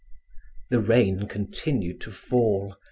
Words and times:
The 0.69 0.79
rain 0.79 1.27
continued 1.27 2.01
to 2.01 2.11
fall. 2.11 2.75